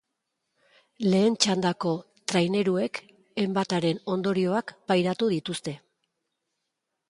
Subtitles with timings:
[1.07, 1.91] Lehen txandako
[2.33, 3.01] traineruek
[3.45, 5.79] enbataren ondorioak pairatu dituzte.